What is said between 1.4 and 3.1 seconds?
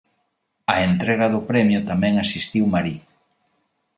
premio tamén asistiu Marie.